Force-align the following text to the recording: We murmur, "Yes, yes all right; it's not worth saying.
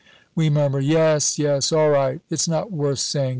We 0.33 0.49
murmur, 0.49 0.79
"Yes, 0.79 1.37
yes 1.37 1.71
all 1.71 1.91
right; 1.91 2.21
it's 2.31 2.47
not 2.47 2.71
worth 2.71 2.97
saying. 2.97 3.29